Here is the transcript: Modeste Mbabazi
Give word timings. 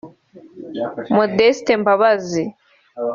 Modeste 1.17 1.71
Mbabazi 1.81 2.43